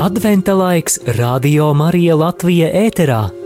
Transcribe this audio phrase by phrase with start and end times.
[0.00, 3.39] Adventa laiks Radio Marija Latvija ēterā.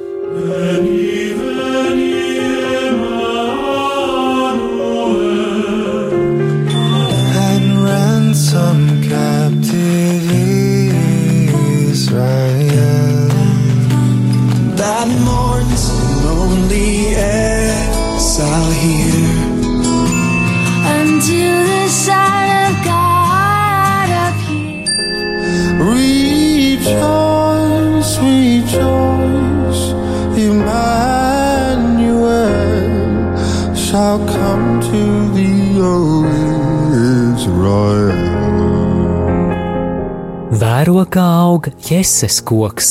[40.84, 42.91] Vēro kā aug jēzus koks.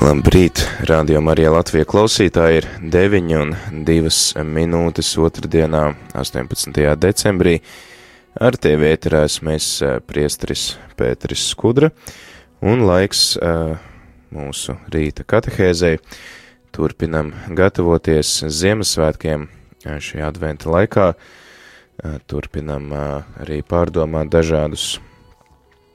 [0.00, 6.84] Labrīt, radio Marija Latvija klausītāji ir 9 un 2 minūtes otrdienā, 18.
[6.96, 7.58] decembrī.
[8.40, 9.72] Ar tevi ēterēs mēs
[10.08, 11.92] priestris Pēteris Skudra
[12.64, 13.74] un laiks eh,
[14.32, 15.98] mūsu rīta katehēzei.
[16.72, 21.10] Turpinam gatavoties Ziemassvētkiem eh, šajā adventa laikā.
[21.12, 23.02] Eh, Turpinam eh,
[23.44, 24.96] arī pārdomāt dažādus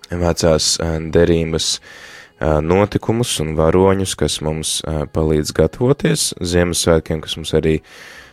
[0.07, 0.77] vecās
[1.11, 1.79] derības
[2.63, 4.75] notikumus un varoņus, kas mums
[5.11, 7.73] palīdz gatavoties Ziemassvētkiem, kas mums arī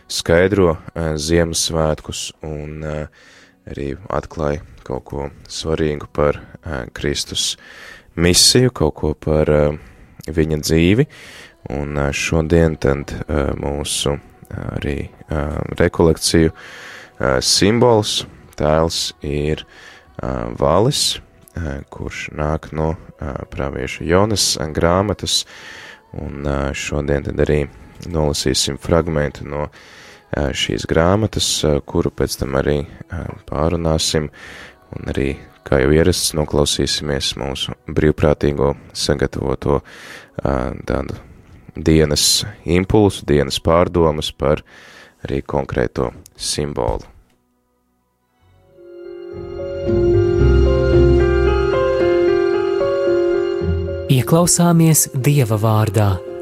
[0.07, 6.39] skaidro Ziemassvētkus un arī atklāja kaut ko svarīgu par
[6.95, 7.57] Kristus
[8.15, 9.51] misiju, kaut ko par
[10.31, 11.09] viņa dzīvi,
[11.69, 14.97] un eh, šodien tad eh, mūsu eh, arī
[15.79, 16.51] rekolekciju
[17.41, 18.25] simbols,
[18.59, 19.63] tēls ir
[20.59, 21.15] valis,
[21.89, 22.91] kurš nāk no
[23.49, 25.39] pravieša Jonas grāmatas,
[26.13, 27.61] un šodien tad arī
[28.11, 29.69] nolasīsim fragmentu no
[30.35, 31.47] šīs grāmatas,
[31.87, 32.81] kuru pēc tam arī
[33.49, 34.27] pārunāsim,
[34.91, 35.29] un arī,
[35.65, 39.79] kā jau ierasts, noklausīsimies mūsu brīvprātīgo sagatavoto
[40.43, 41.23] tādu
[41.75, 44.63] dienas impulsu, dienas pārdomas par
[45.25, 47.03] arī konkrēto simbolu.
[54.15, 56.34] Ieklausāmies Dieva vārdā.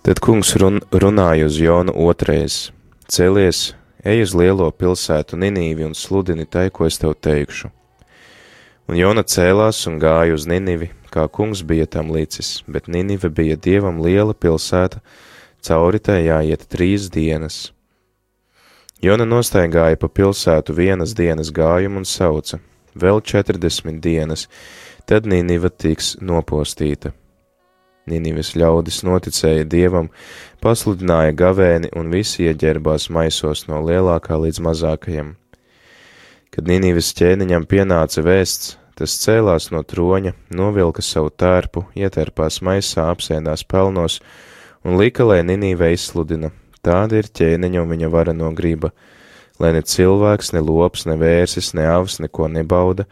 [0.00, 2.70] Tad kungs run, runāja uz Jonu otrais:
[3.04, 7.68] Celies, ej uz lielo pilsētu Ninīvi un sludini tai, ko es tev teikšu.
[8.88, 13.60] Un Jona cēlās un gāja uz Ninivi, kā kungs bija tam licis, bet Ninive bija
[13.60, 15.02] dievam liela pilsēta,
[15.60, 17.60] cauri tai jāiet trīs dienas.
[19.04, 22.56] Jona nostaigāja pa pilsētu vienas dienas gājumu un sauca:
[22.96, 24.48] Vēl četrdesmit dienas,
[25.04, 27.12] tad Niniva tiks nopostīta.
[28.08, 30.08] Ninives ļaudis noticēja dievam,
[30.64, 35.34] pasludināja gavēni un visi ieģērbās maisos no lielākā līdz mazākajam.
[36.50, 43.64] Kad Ninives ķēniņam pienāca vēsts, tas cēlās no troņa, novilka savu tērpu, ietērpās maisā, apsēdās
[43.68, 44.18] pelnos
[44.84, 46.50] un lika, lai Ninīve izsludina.
[46.80, 48.90] Tāda ir ķēniņa un viņa vara no griba,
[49.60, 53.04] lai ne cilvēks, ne lops, ne vērsis, ne avs neko nebauda,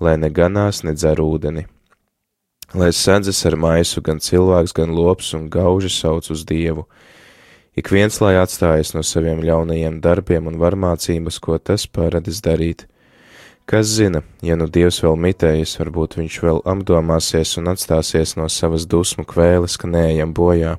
[0.00, 1.68] lai ne ganās, ne dzer ūdeni
[2.74, 6.86] lai sēdzas ar maisu gan cilvēks, gan lops un gauži sauc uz Dievu.
[7.74, 12.86] Ik viens, lai atstājas no saviem ļaunajiem darbiem un varmācības, ko tas paradis darīt.
[13.70, 18.86] Kas zina, ja nu Dievs vēl mitējas, varbūt viņš vēl apdomāsies un atstāsies no savas
[18.90, 20.76] dusmu kvēles, ka neejam bojā.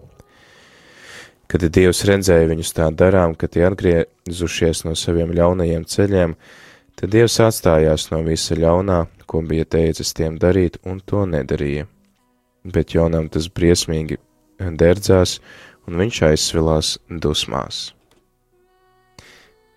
[1.47, 6.35] Kad Dievs redzēja viņus tā darām, ka tie atgriezušies no saviem ļaunajiem ceļiem,
[7.01, 11.87] tad Dievs atstājās no visa ļaunā, ko bija teicis tiem darīt, un to nedarīja.
[12.61, 14.19] Bet Jonam tas briesmīgi
[14.77, 15.39] derdzās,
[15.89, 17.89] un viņš aizsvilās dusmās.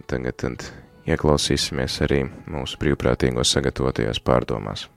[0.05, 0.67] Tagad tad
[1.09, 4.89] ieklausīsimies arī mūsu brīvprātīgo sagatavotajās pārdomās.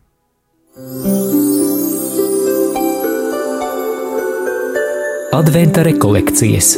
[5.37, 6.75] Adventa rekolekcijas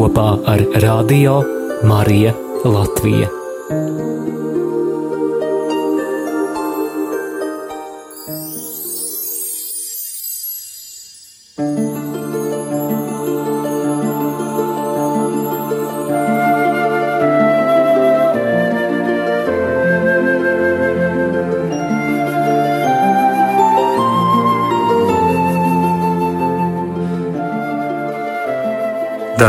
[0.00, 1.42] kopā ar Radio
[1.84, 2.32] Marija
[2.64, 3.39] Latvija.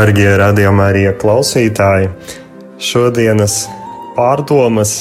[0.02, 2.08] Darbie radījumā arī klausītāji,
[2.82, 3.68] šodienas
[4.16, 4.96] pārdomas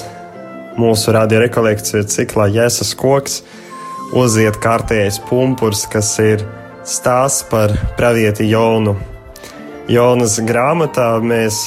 [0.78, 3.40] mūsu radiorekolekciju ciklā Jēzus koks
[4.14, 6.44] uziet kārtējais pumpurs, kas ir
[6.86, 8.94] stāsts par pravieti Jonu.
[9.90, 11.64] Jonas grāmatā mēs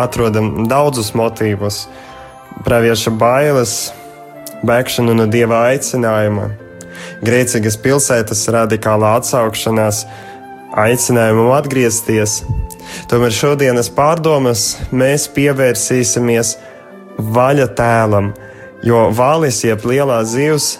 [0.00, 1.82] atrodam daudzus motīvus-
[2.64, 3.74] pravieša bailes,
[4.64, 6.48] bēgšanu no dieva aicinājuma,
[7.20, 10.06] grēcīgas pilsētas radikālā atsaukšanās,
[10.86, 12.38] aicinājumu atgriezties.
[13.08, 14.62] Tomēr šodienas pārdomas
[14.92, 16.50] mēs pievērsīsimies
[17.16, 18.34] vaļa tēlam,
[18.84, 20.74] jo valis jeb lielā zivs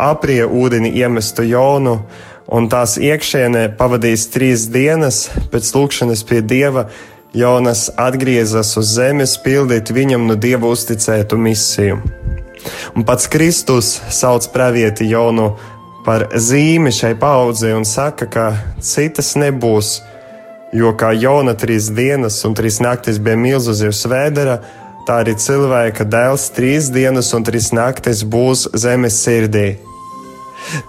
[0.00, 1.98] aprie ūdeni iemestu Jonu
[2.48, 6.86] un tās iekšienē pavadījis trīs dienas pēc lūkšanas pie dieva.
[7.36, 12.00] Jonas atgriezās uz zemes, pildīt viņam no dieva uzticētu misiju.
[12.96, 15.50] Un pats Kristus sauc pravieti Jonu
[16.08, 19.98] par zīmi šai paudzei un saka, ka citas nebūs,
[20.72, 24.60] jo kā Jona trīs dienas un trīs naktis bija milzu zivs vēdera,
[25.06, 29.76] tā arī cilvēka dēls trīs dienas un trīs naktis būs zemes sirdī.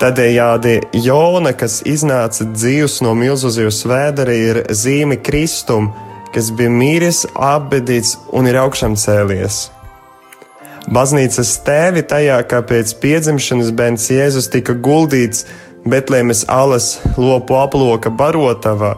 [0.01, 5.91] Tādējādi Jona, kas iznāca dzīves no milzu zivs vēdera, ir zīme Kristum,
[6.33, 9.67] kas bija mīris, apbedīts un ir augšām cēlies.
[10.87, 15.45] Baznīcas tēvi tajā, kā pēc piedzimšanas bērns Jēzus tika guldīts
[15.87, 18.95] Betlēmes alas lopu aploka barotavā,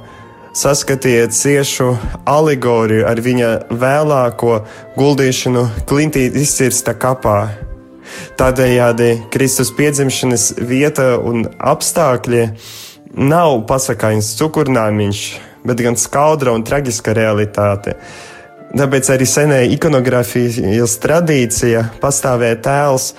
[0.55, 1.93] saskatīja ciešu
[2.29, 4.59] alegoriju ar viņa vēlāko
[4.97, 7.39] guldīšanu klintī izcirsta kapā.
[8.39, 12.47] Tādējādi Kristus piedzimšanas vieta un apstākļi
[13.19, 15.21] nav pasakāņas cukurnāmiņš,
[15.67, 17.97] bet gan skaudra un traģiska realitāte.
[18.69, 23.13] Tāpēc arī senē ikonografijas tradīcija pastāvēja tēls,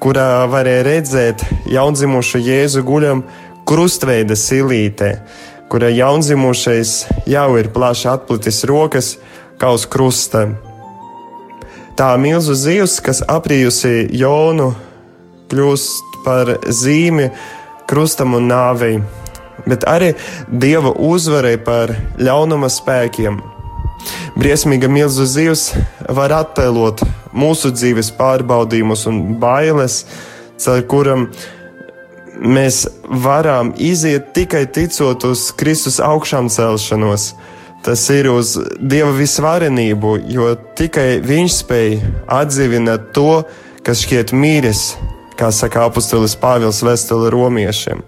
[0.00, 3.22] kurā varēja redzēt jaundzimušu Jēzu guļam
[3.68, 5.14] krustveida silītē,
[5.70, 6.92] kura jaundzimušais
[7.30, 9.10] jau ir plaši atplitis rokas
[9.60, 10.48] kā uz krusta.
[11.94, 14.72] Tā milzu zivs, kas aprījusi Jonu,
[15.52, 17.28] kļūst par zīmi
[17.90, 18.96] krustam un nāvei,
[19.68, 20.10] bet arī
[20.50, 23.38] dieva uzvarai par ļaunuma spēkiem.
[24.40, 25.68] Briesmīga milzu zivs
[26.08, 30.02] var attēlot mūsu dzīves pārbaudījumus un bailes,
[30.58, 31.59] caur kurām mēs
[33.04, 37.34] varam iziet tikai ticot uz Kristus augšām celšanos.
[37.84, 41.94] Tas ir uz Dieva visvarenību, jo tikai Viņš spēj
[42.28, 43.42] atdzīvināt to,
[43.84, 44.94] kas šķiet mīris,
[45.40, 48.04] kā saka apustulis Pāvils Vēstule romiešiem.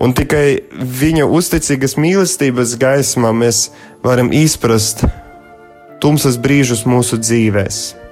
[0.00, 3.70] Un tikai viņa uzticīgas mīlestības gaismā mēs
[4.04, 5.04] varam izprast
[6.00, 8.09] tumsas brīžus mūsu dzīvēm.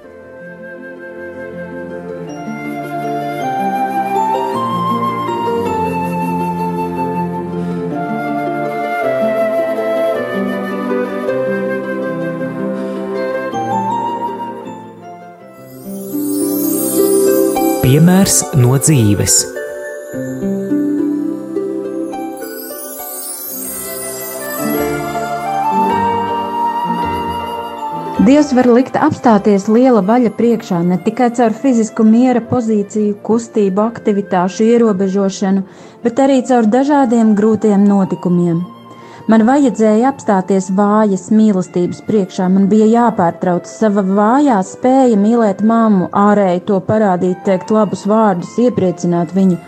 [17.89, 19.35] Piemērs no dzīves.
[28.27, 34.69] Dievs var likt apstāties liela vaļa priekšā ne tikai caur fizisku miera pozīciju, kustību, aktivitāšu
[34.75, 35.65] ierobežošanu,
[36.05, 38.67] bet arī caur dažādiem grūtiem notikumiem.
[39.29, 46.63] Man vajadzēja apstāties vājas mīlestības priekšā, man bija jāpārtrauc sava vājā spēja mīlēt mammu, ārēji
[46.65, 49.59] to parādīt, teikt labus vārdus, iepriecināt viņu.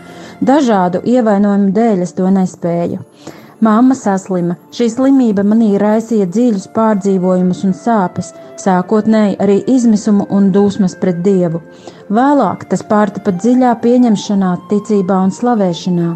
[0.42, 2.98] Dažādu ievainojumu dēļ es to nespēju.
[3.62, 4.58] Māma saslima.
[4.74, 8.32] Šī slimība manī raisīja dziļus pārdzīvojumus un sāpes,
[8.64, 11.62] sākotnēji arī izmisumu un dusmas pret dievu.
[12.10, 16.10] Vēlāk tas pārtapa dziļā pieņemšanā, ticībā un slavēšanā.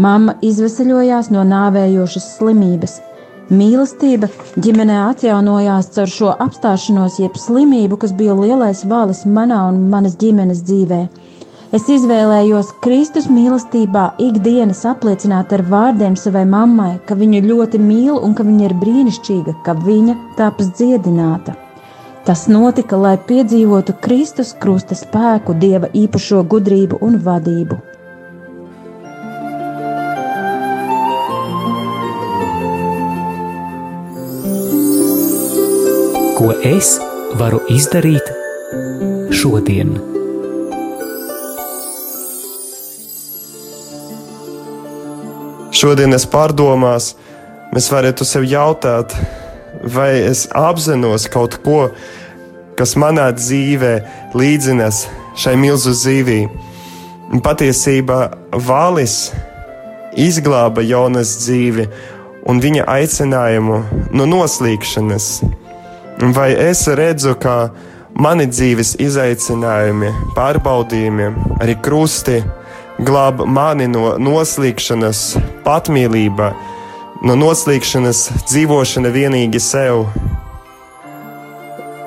[0.00, 2.94] Māma izvesaļojās no nāvējošas slimības.
[3.52, 4.30] Mīlestība
[4.64, 10.62] ģimenē atjaunojās caur šo apstāšanos, jeb slimību, kas bija lielais valis manā un manas ģimenes
[10.64, 11.10] dzīvēm.
[11.76, 18.32] Es izvēlējos Kristus mīlestībā ikdienas apliecināt ar vārdiem savai mammai, ka viņu ļoti mīlu un
[18.32, 21.58] ka viņa ir brīnišķīga, ka viņa taps dziedināta.
[22.24, 27.91] Tas notika, lai piedzīvotu Kristus krusta spēku, Dieva īpašo gudrību un vadību.
[36.42, 36.96] Ko es
[37.38, 38.26] varu izdarīt
[39.30, 39.92] šodien?
[45.70, 47.12] šodienas pārdomās
[47.70, 49.14] mēs varētu sev jautāt,
[49.94, 51.78] vai es apzinos kaut ko,
[52.74, 53.94] kas manā dzīvē
[54.34, 55.04] līdzinas
[55.38, 56.40] šai milzu zīvī.
[57.30, 58.20] Un patiesībā
[58.66, 59.30] valis
[60.18, 61.86] izglāba Jonas dzīvi,
[62.50, 65.34] un viņa aicinājumu no noslīkšanas.
[66.22, 67.72] Vai es redzu, ka
[68.14, 71.24] mani dzīves izaicinājumi, pārbaudījumi,
[71.58, 72.36] arī krusti
[73.02, 75.22] glāb mani no noslīkšanas,
[75.64, 76.52] patmīlība,
[77.26, 80.04] no noslīkšanas dzīvošana vienīgi sev.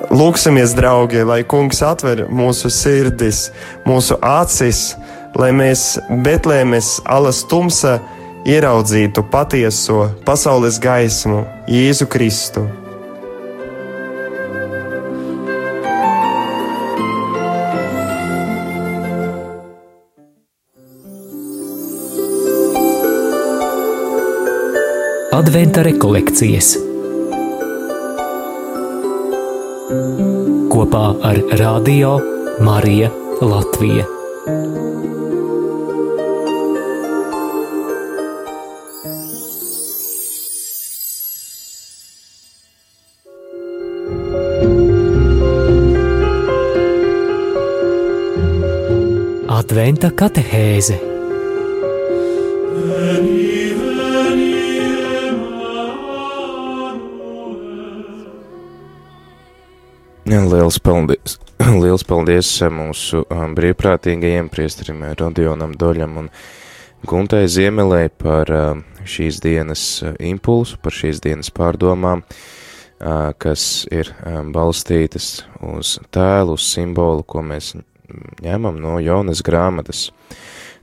[0.08, 3.50] Lūksimies, draugi, lai Kungs atver mūsu sirdis,
[3.84, 4.94] mūsu acis,
[5.36, 7.98] lai mēs Betlēmes alas tumsa
[8.48, 12.64] ieraudzītu patieso pasaules gaismu, Jēzu Kristu.
[25.36, 26.70] Adventa rekolekcijas
[30.72, 32.14] kopā ar Radio
[32.64, 33.10] Mariju
[33.44, 34.06] Latviju.
[49.58, 51.15] Adventa katehēze
[60.36, 61.38] Liels paldies,
[61.82, 66.28] liels paldies eh, mūsu um, brīvprātīgajiem priesterim eh, Rodionam Doļam un
[67.08, 72.24] Guntai Ziemelē par uh, šīs dienas uh, impulsu, par šīs dienas pārdomām,
[73.40, 77.74] kas ir um, balstītas uz tēlu, uz simbolu, ko mēs
[78.44, 80.10] ņemam no Jonas grāmatas.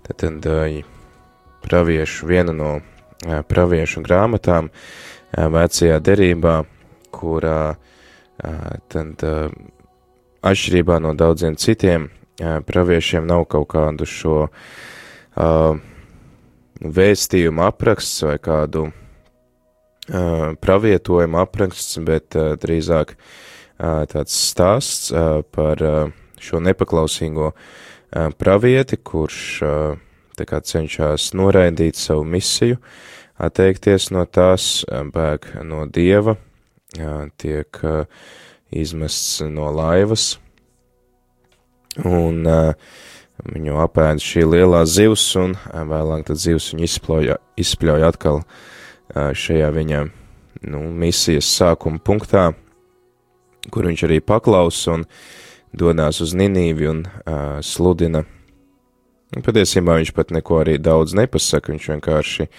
[0.05, 0.25] Tad,
[1.65, 2.75] praviešu, viena no
[3.49, 4.69] praviešu grāmatām
[5.33, 6.59] vecajā derībā,
[7.13, 7.89] kurā uh,
[8.91, 9.23] tad
[10.43, 12.09] atšķirībā no daudziem citiem
[12.67, 14.49] praviešiem nav kaut kādu šo
[16.83, 18.89] vēstījumu apraksts vai kādu
[20.63, 23.15] pravietojumu apraksts, bet drīzāk
[23.79, 25.13] tāds stāsts
[25.55, 25.83] par
[26.43, 27.53] šo nepaklausīgo
[28.37, 29.37] pravieti, kurš
[30.37, 32.81] tā kā cenšas noraidīt savu misiju,
[33.39, 36.35] atteikties no tās, bēg no dieva,
[37.41, 37.79] tiek
[38.73, 40.37] izmests no laivas,
[42.03, 42.43] un
[43.43, 48.43] viņu apēd šī lielā zivs, un vēlāk tad zivs viņu izspļauj, izspļauj atkal
[49.13, 50.03] šajā viņa
[50.69, 52.51] nu, misijas sākuma punktā,
[53.73, 55.05] kur viņš arī paklaus un
[55.73, 58.23] dodās uz Ninīvi un uh, sludina.
[59.33, 62.57] Un patiesībā viņš pat neko arī daudz nepasaka, viņš vienkārši uh,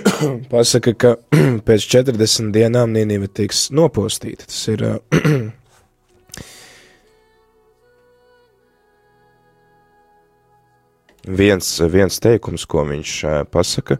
[0.52, 1.16] pasaka, ka
[1.66, 4.46] pēc 40 dienām Nīnive tiks nopostīta.
[4.48, 4.80] Tas ir
[11.42, 13.12] viens, viens teikums, ko viņš
[13.52, 13.96] pasaka.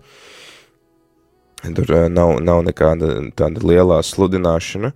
[1.62, 3.06] Tur nav, nav nekāda
[3.38, 4.90] tāda lielā sludināšana.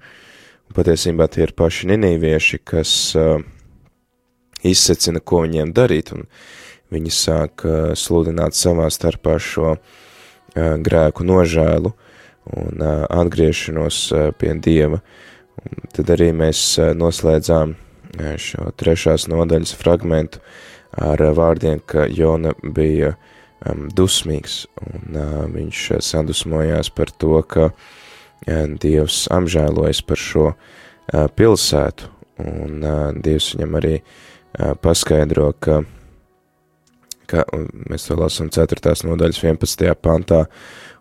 [0.74, 3.38] Patiesībā tie ir paši ninīvieši, kas uh,
[4.66, 6.26] izsecina, ko viņiem darīt, un
[6.90, 9.78] viņi sāk uh, sludināt savā starpā šo uh,
[10.56, 11.92] grēku nožēlu
[12.56, 14.00] un atgriešanos
[14.40, 15.00] pie Dieva.
[15.66, 17.74] Un tad arī mēs noslēdzām
[18.40, 20.40] šo trešās nodaļas fragmentu
[20.96, 23.16] ar vārdiem, ka Jona bija
[23.96, 25.18] dusmīgs, un
[25.56, 27.70] viņš sadusmojās par to, ka
[28.46, 30.46] Dievs apžēlojas par šo
[31.36, 32.12] pilsētu,
[32.46, 32.86] un
[33.24, 33.94] Dievs viņam arī
[34.84, 35.82] paskaidro, ka
[37.30, 37.44] ka
[37.90, 38.94] mēs to lasām 4.
[39.06, 39.92] nodaļas 11.
[40.02, 40.44] pantā,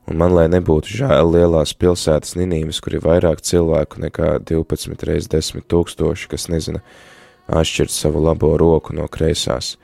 [0.09, 5.29] un man, lai nebūtu žēl lielās pilsētas Ninīvas, kur ir vairāk cilvēku nekā 12 reiz
[5.31, 6.81] 10 tūkstoši, kas nezina
[7.45, 9.75] atšķirt savu labo roku no kreisās,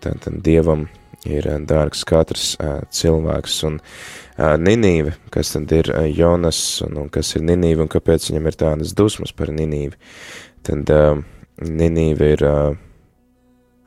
[0.00, 0.88] tad, tad Dievam
[1.28, 7.34] ir dārgs katrs uh, cilvēks, un uh, Ninīve, kas tad ir Jonas, un, un kas
[7.36, 9.98] ir Ninīve, un kāpēc viņam ir tādas dusmas par Ninīvi,
[10.64, 10.92] tad
[11.58, 12.44] Ninīve ir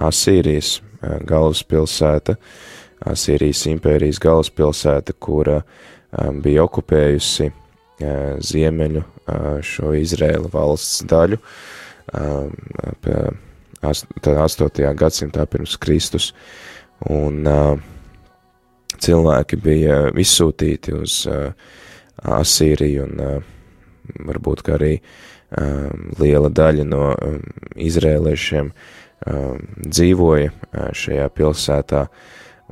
[0.01, 0.79] Asīrijas
[1.27, 2.37] galvaspilsēta,
[3.11, 5.61] Asīrijas impērijas galvaspilsēta, kura
[6.43, 7.49] bija okupējusi
[8.51, 9.03] ziemeļu
[9.65, 11.39] šo Izrēla valsts daļu
[12.11, 13.09] ap
[13.81, 14.93] 8.
[14.97, 16.31] gadsimtā pirms Kristus,
[17.09, 17.41] un
[19.01, 21.23] cilvēki bija izsūtīti uz
[22.21, 24.93] Asīriju, un varbūt arī
[26.21, 27.07] liela daļa no
[27.75, 28.69] izrēliešiem
[29.21, 32.05] dzīvoja uh, šajā pilsētā,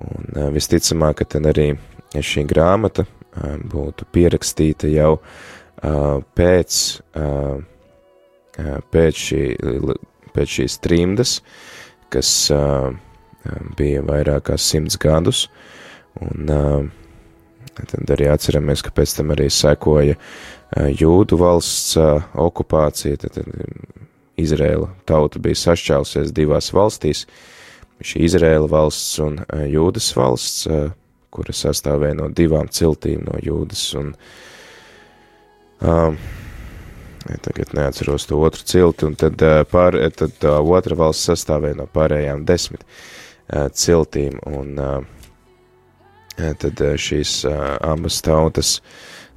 [0.01, 1.70] un uh, visticamāk, ka tad arī
[2.15, 5.18] šī grāmata uh, būtu pierakstīta jau
[5.79, 6.77] pēc,
[8.91, 9.44] pēc, šī,
[10.36, 11.38] pēc šīs trimdas,
[12.12, 12.32] kas
[13.79, 15.46] bija vairāk kā simts gadus,
[16.20, 16.91] un
[17.79, 20.18] Tad arī atceramies, ka pēc tam arī sekoja
[21.00, 24.09] jūdu valsts okupācija, tad, tad
[24.41, 27.25] Izrēla tauta bija sašķēlusies divās valstīs,
[28.00, 30.67] šī Izrēla valsts un jūdas valsts,
[31.29, 34.13] kura sastāvēja no divām ciltīm no jūdas un
[35.86, 36.17] um,
[37.46, 42.46] tagad neatceros to otru cilti, un tad, pār, tad tā otra valsts sastāvēja no pārējām
[42.48, 42.86] desmit
[43.50, 44.75] ciltīm, un
[46.38, 48.77] tad šīs abas tautas,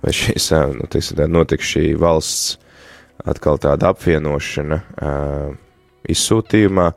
[0.04, 2.58] vai šīs, nu, teiksim, tā notika šī valsts
[3.28, 4.80] atkal tāda apvienošana
[6.12, 6.88] izsūtījumā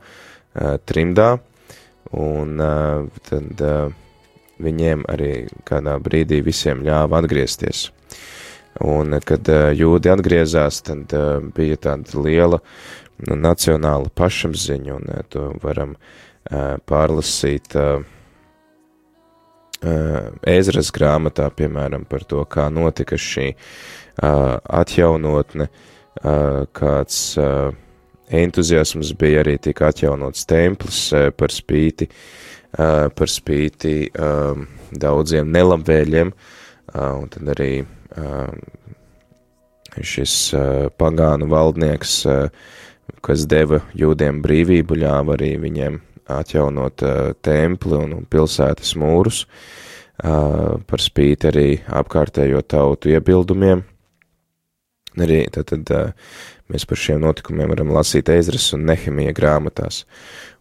[0.88, 1.28] trimdā,
[2.16, 2.62] un
[3.28, 3.62] tad
[4.62, 5.32] viņiem arī
[5.68, 7.90] kādā brīdī visiem ļāva atgriezties.
[8.84, 11.12] Un, kad jūdi atgriezās, tad
[11.56, 12.60] bija tāda liela
[13.24, 15.96] nu, nacionāla pašapziņa, un to varam
[16.88, 17.76] pārlasīt
[20.56, 23.50] Ēzras grāmatā, piemēram, par to, kā notika šī
[24.18, 25.68] atjaunotne,
[26.76, 27.18] kāds
[28.26, 31.00] entuziasms bija arī tika atjaunots templis
[31.36, 32.08] par spīti,
[32.76, 33.94] par spīti
[34.96, 36.32] daudziem nelabvēļiem,
[36.96, 37.70] un tad arī
[40.02, 40.34] šis
[40.98, 42.18] pagānu valdnieks,
[43.24, 47.04] kas deva jūdiem brīvību, ļāva arī viņiem atjaunot
[47.46, 49.44] templi un pilsētas mūrus,
[50.16, 53.84] par spīti arī apkārtējo tautu iebildumiem.
[55.16, 55.90] Arī tad, tad
[56.72, 60.04] mēs par šiem notikumiem varam lasīt Ezras un Nehemija grāmatās.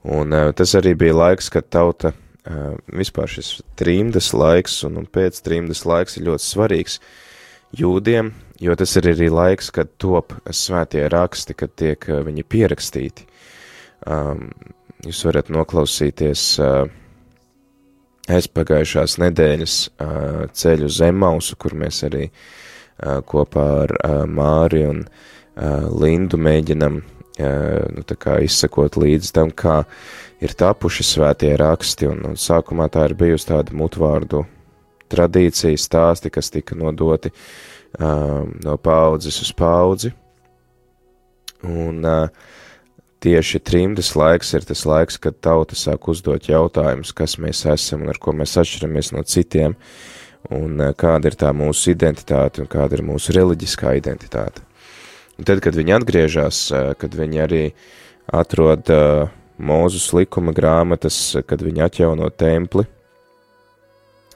[0.05, 2.13] Un tas arī bija laiks, kad tauta,
[2.93, 6.99] vispār šis trīmdas laiks un, un pēc trīmdas laiks ir ļoti svarīgs
[7.75, 8.31] jūdiem,
[8.63, 13.25] jo tas ir arī laiks, kad top svētie raksti, kad tiek viņi pierakstīti.
[15.05, 16.45] Jūs varat noklausīties
[18.31, 19.79] aizpagājušās nedēļas
[20.55, 22.39] ceļu zemausu, kur mēs arī uh,
[23.27, 28.05] kopā ar uh, Māri un uh, Lindu mēģinam uh, nu,
[28.45, 29.83] izsakot līdz tam, kā
[30.43, 34.45] ir tapuši svētie raksti, un, un sākumā tā ir bijusi tāda mutvārdu
[35.11, 40.13] tradīcija, stāsti, kas tika nodoti uh, no paudzes uz paudzi,
[41.65, 42.29] un uh,
[43.25, 48.13] tieši trimdes laiks ir tas laiks, kad tauta sāk uzdot jautājumus, kas mēs esam un
[48.13, 49.77] ar ko mēs atšķiramies no citiem,
[50.53, 54.63] un eh, kāda ir tā mūsu identitāte un kāda ir mūsu reliģiskā identitāte.
[55.35, 57.63] Un tad, kad viņi atgriežas, eh, kad viņi arī
[58.33, 61.15] atrod uh, Mūzus likuma grāmatas,
[61.47, 62.83] kad viņi atjauno templi,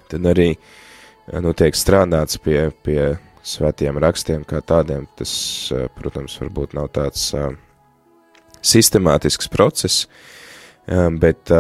[0.08, 0.54] tad arī
[1.44, 5.10] nu, tiek strādāts pie, pie svētiem rakstiem kā tādiem.
[5.20, 5.34] Tas,
[5.98, 7.34] protams, varbūt nav tāds
[8.64, 10.06] sistemātisks process,
[10.88, 11.52] bet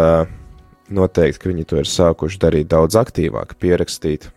[0.88, 4.32] noteikti, ka viņi to ir sākuši darīt daudz aktīvāk, pierakstīt,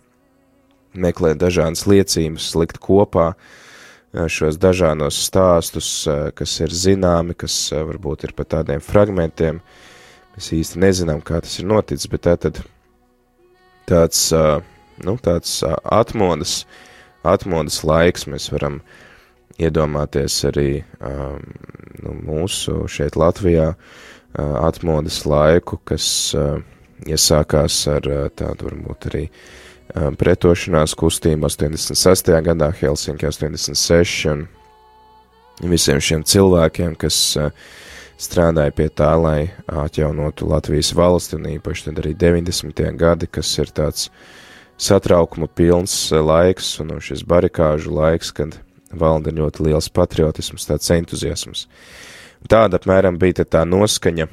[0.95, 8.29] meklēt dažādas liecības, likt kopā uh, šos dažādos stāstus, uh, kas ir zināmi, kas varbūt
[8.29, 9.63] ir pa tādiem fragmentiem.
[10.37, 12.63] Mēs īsti nezinām, kā tas ir noticis, bet tā tad
[13.89, 14.31] tāds,
[15.05, 16.63] nu, tāds atmodas,
[17.21, 19.01] atmodas laiks mēs varam uh,
[19.61, 21.43] iedomāties arī um,
[22.03, 23.79] nu, mūsu šeit Latvijā uh,
[24.63, 26.07] atmodas laiku, kas
[26.39, 26.63] uh,
[27.07, 29.37] iesākās ar uh, tādu varbūt arī um,
[29.93, 32.33] pretošanās kustību 86.
[32.47, 34.47] gadā, Helsinki 86, un
[35.69, 37.51] visiem šiem cilvēkiem, kas uh,
[38.21, 42.85] strādāja pie tā, lai atjaunotu Latvijas valsti, un īpaši tad arī 90.
[42.99, 44.09] gadi, kas ir tāds
[44.81, 48.59] satraukuma pilns uh, laiks, un šis barikāžu laiks, kad
[48.93, 51.67] valda ļoti liels patriotisms, tāds entuziasms.
[52.51, 54.27] Tāda apmēram bija tā noskaņa,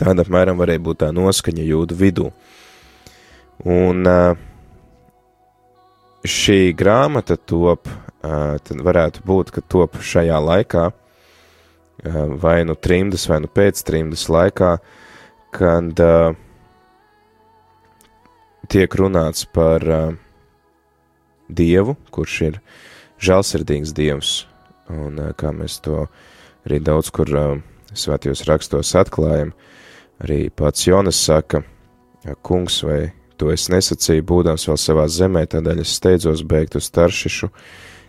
[0.00, 2.32] tāda apmēram varēja būt tā noskaņa jūdu vidū.
[3.62, 4.08] Un
[6.24, 7.88] šī grāmata top,
[8.20, 10.84] tad varētu būt, ka top šajā laikā,
[12.42, 14.74] vai nu trimdas, vai nu pēc trimdas laikā,
[15.54, 16.02] kad
[18.68, 19.84] tiek runāts par
[21.48, 22.60] Dievu, kurš ir
[23.20, 24.32] žēlsirdīgs Dievs,
[24.90, 26.06] un kā mēs to
[26.64, 27.28] arī daudz kur
[27.94, 29.52] svētajos rakstos atklājam,
[30.24, 31.62] arī pats Jonas saka,
[32.42, 33.12] kungs, vai
[33.44, 37.50] to es nesacīju, būdams vēl savā zemē, tādēļ es steidzos beigt uz taršišu,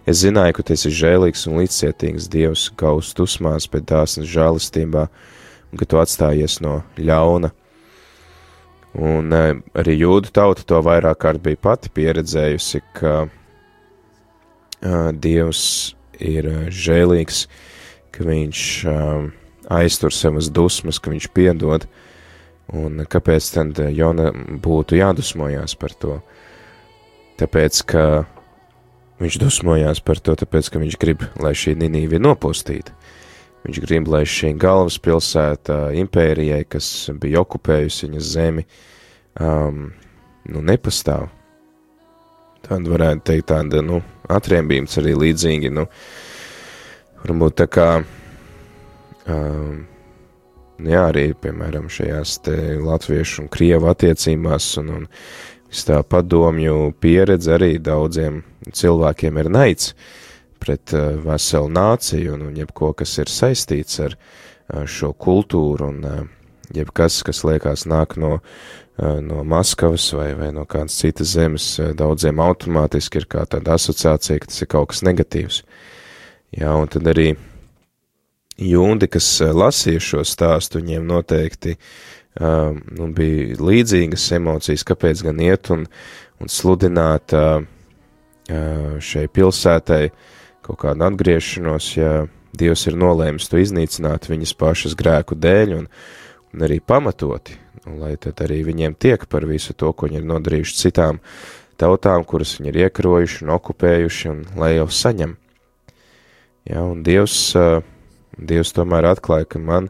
[0.08, 5.10] es zināju, ka tas ir žēlīgs un līdzcietīgs Dievs, kaus dusmās, bet dāsnas žēlistībā,
[5.72, 7.52] un ka tu atstājies no ļauna,
[8.96, 13.28] Un arī jūdu tauta to vairāk kārt bija pati pieredzējusi, ka
[15.20, 15.64] Dievs
[16.24, 17.42] ir žēlīgs,
[18.16, 18.62] ka viņš
[19.76, 21.90] aiztur savas dusmas, ka viņš piedod,
[22.74, 26.20] un kāpēc tad Jona būtu jādusmojās par to?
[27.40, 28.04] tāpēc, ka
[29.22, 32.96] viņš dusmojās par to, tāpēc, ka viņš grib, lai šī Ninīva ir nopostīta.
[33.66, 38.66] Viņš grib, lai šī galvaspilsēta impērijai, kas bija okupējusi viņas zemi,
[39.42, 39.88] um,
[40.52, 41.32] nu, nepastāv.
[42.66, 44.02] Tāda varētu teikt, tāda, nu,
[44.32, 45.88] atriebības arī līdzīgi, nu,
[47.24, 47.90] varbūt tā kā,
[49.26, 49.84] um,
[50.80, 52.40] jā, arī, piemēram, šajās
[52.84, 55.08] latviešu un krievu attiecībās un, un
[55.86, 59.94] tā padomju pieredze arī daudziem cilvēkiem ir naids
[60.60, 66.00] pret uh, veselu nāciju un, un jebko, kas ir saistīts ar uh, šo kultūru un
[66.08, 66.24] uh,
[66.74, 68.40] jebkas, kas liekas nāk no,
[68.98, 71.68] no Maskavas vai, vai no kādas citas zemes,
[72.00, 75.60] daudziem automātiski ir kā tāda asociācija, ka tas ir kaut kas negatīvs.
[76.56, 77.36] Jā, un tad arī
[78.62, 85.42] jūndi, kas uh, lasīja šo stāstu, viņiem noteikti uh, nu, bija līdzīgas emocijas, kāpēc gan
[85.44, 85.86] iet un,
[86.42, 87.64] un sludināt uh,
[88.46, 90.04] šai pilsētai
[90.66, 92.16] kaut kādu atgriešanos, ja
[92.56, 95.88] Dievs ir nolēmis to iznīcināt viņas pašas grēku dēļ un,
[96.54, 100.30] un arī pamatoti, un lai tad arī viņiem tiek par visu to, ko viņi ir
[100.30, 101.20] nodarījuši citām
[101.82, 105.36] tautām, kuras viņi ir iekarojuši un okupējuši, un lai jau saņem.
[106.66, 107.36] Jā, un Dievs,
[108.38, 109.90] Dievs tomēr atklāja, ka man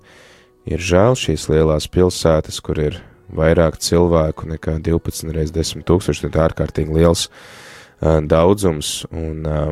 [0.70, 3.00] ir žēl šīs lielās pilsētas, kur ir
[3.36, 9.72] vairāk cilvēku nekā 12 reiz 10 tūkstoši, tad ārkārtīgi liels uh, daudzums, un uh,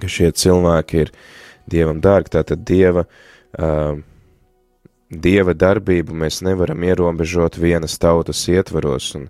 [0.00, 1.12] ka šie cilvēki ir
[1.66, 3.02] Dievam dārgi, tātad Dieva,
[3.58, 3.98] uh,
[5.10, 9.26] Dieva darbību mēs nevaram ierobežot vienas tautas ietvaros, un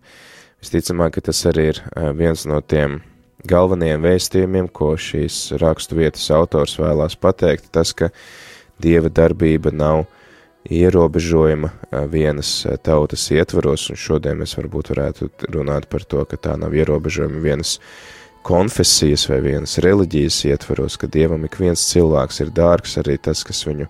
[0.60, 3.00] visticamāk, ka tas arī ir uh, viens no tiem
[3.44, 8.10] galvenajiem vēstījumiem, ko šīs rakstu vietas autors vēlās pateikt, tas, ka
[8.82, 10.04] Dieva darbība nav
[10.68, 16.36] ierobežojama uh, vienas uh, tautas ietvaros, un šodien mēs varbūt varētu runāt par to, ka
[16.36, 22.44] tā nav ierobežojama vienas uh, konfesijas vai vienas reliģijas ietvaros, ka Dievam ik viens cilvēks
[22.44, 23.88] ir dārgs, arī tas, kas viņu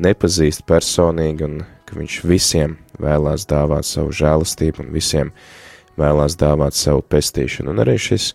[0.00, 5.34] nepazīst personīgi, un ka viņš visiem vēlās dāvāt savu žēlastību un visiem
[6.00, 7.74] vēlās dāvāt savu pestīšanu.
[7.74, 8.30] Un arī šis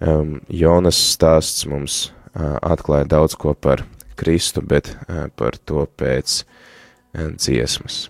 [0.00, 3.84] um, Jonas stāsts mums uh, atklāja daudz ko par
[4.20, 8.08] Kristu, bet uh, par to pēc uh, dziesmas.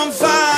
[0.00, 0.49] on fire.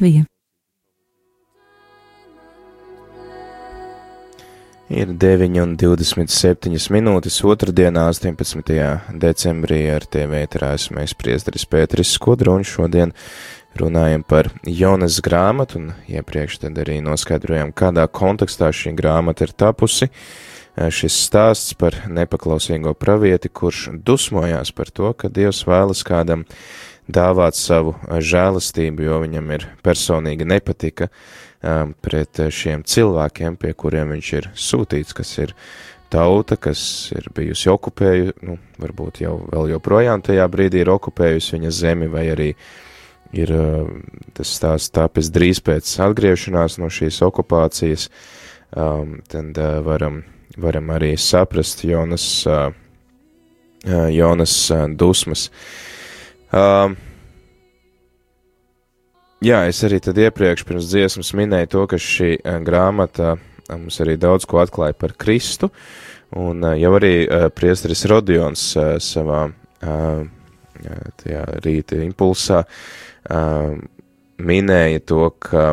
[0.00, 0.24] Latvija.
[4.90, 8.72] Ir 9,27 minūtes otrdienā, 18.
[9.12, 13.12] decembrī ar TV ēterās mēs priesteris Pēteris Skudru un šodien
[13.78, 20.10] runājam par Jonas grāmatu un iepriekš tad arī noskaidrojam, kādā kontekstā šī grāmata ir tapusi.
[20.80, 26.46] Šis stāsts par nepaklausīgo pravieti, kurš dusmojās par to, ka Dievs vēlas kādam
[27.14, 34.32] dāvāt savu žēlastību, jo viņam ir personīgi nepatika um, pret šiem cilvēkiem, pie kuriem viņš
[34.38, 35.54] ir sūtīts, kas ir
[36.10, 36.82] tauta, kas
[37.14, 42.26] ir bijusi okupējusi, nu, varbūt jau vēl joprojām tajā brīdī ir okupējusi viņa zemi, vai
[42.32, 42.50] arī
[43.36, 43.86] ir uh,
[44.34, 48.08] tas stāsts tāpēc drīz pēc atgriešanās no šīs okupācijas,
[48.74, 50.24] um, tad uh, varam,
[50.58, 52.72] varam arī saprast Jonas, uh,
[54.10, 55.48] Jonas uh, dusmas.
[56.50, 56.96] Um,
[59.40, 63.96] Jā, es arī tad iepriekš pirms dziesmas minēju to, ka šī uh, grāmata uh, mums
[64.04, 65.70] arī daudz ko atklāja par Kristu,
[66.36, 67.14] un uh, jau arī
[67.56, 68.66] priesteris Rodions
[69.00, 69.46] savā
[69.80, 72.58] tajā rīta impulsā
[74.44, 75.64] minēja to, ka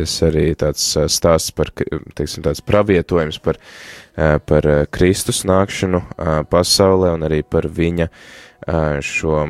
[0.00, 1.74] tas arī tāds stāsts par,
[2.16, 3.60] teiksim, tāds pravietojums par,
[4.16, 6.00] par Kristus nākšanu
[6.50, 8.08] pasaulē un arī par viņa
[9.04, 9.42] šo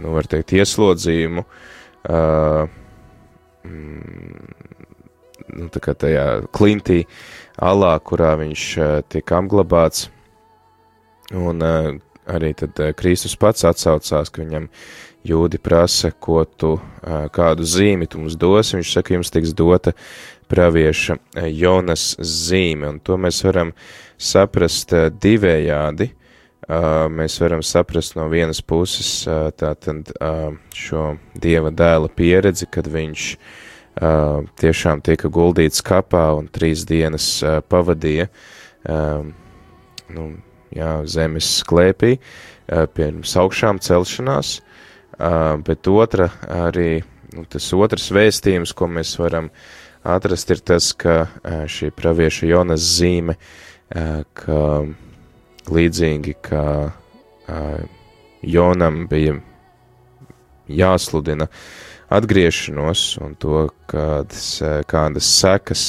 [0.00, 1.44] nu, var teikt, ieslodzījumu,
[2.10, 2.66] uh,
[5.50, 7.04] nu, tā kā tajā klintī
[7.60, 8.64] alā, kurā viņš
[9.12, 10.08] tiek apglabāts,
[11.36, 11.62] un
[12.30, 14.68] arī tad Kristus pats atsaucās, ka viņam
[15.26, 19.94] jūdi prasa, ko tu, uh, kādu zīmi tu mums dos, viņš saka, jums tiks dota
[20.50, 21.16] pravieša
[21.54, 23.74] Jonas zīme, un to mēs varam
[24.18, 26.10] saprast uh, divējādi,
[27.10, 29.24] mēs varam saprast no vienas puses
[29.58, 30.12] tātad
[30.76, 33.24] šo dieva dēla pieredzi, kad viņš
[34.60, 37.26] tiešām tika guldīts kapā un trīs dienas
[37.68, 38.28] pavadīja
[40.14, 40.26] nu,
[40.74, 42.16] jā, zemes sklēpī
[42.94, 44.60] pirms augšām celšanās,
[45.18, 47.02] bet otra arī,
[47.34, 49.50] nu, tas otrs vēstījums, ko mēs varam
[50.06, 51.26] atrast, ir tas, ka
[51.68, 53.36] šī pravieša Jonas zīme,
[53.90, 54.60] ka
[55.70, 56.66] līdzīgi kā
[58.40, 59.36] Jonam bija
[60.70, 61.50] jāsludina
[62.10, 64.46] atgriešanos un to, kādas,
[64.90, 65.84] kādas sekas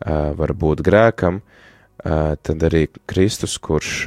[0.00, 1.40] var būt grēkam,
[2.00, 4.06] tad arī Kristus, kurš